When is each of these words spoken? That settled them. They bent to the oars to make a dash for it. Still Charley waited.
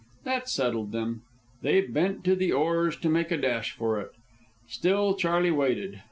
That 0.23 0.49
settled 0.49 0.93
them. 0.93 1.21
They 1.61 1.81
bent 1.81 2.23
to 2.23 2.35
the 2.35 2.51
oars 2.51 2.95
to 3.01 3.07
make 3.07 3.29
a 3.29 3.37
dash 3.37 3.73
for 3.73 3.99
it. 4.01 4.09
Still 4.67 5.13
Charley 5.13 5.51
waited. 5.51 5.99